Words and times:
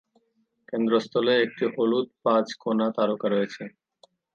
কেন্দ্রস্থলে 0.69 1.33
একটি 1.45 1.65
হলুদ 1.73 2.07
পাঁচ 2.23 2.47
কোনা 2.61 2.87
তারকা 2.95 3.27
রয়েছে। 3.29 3.63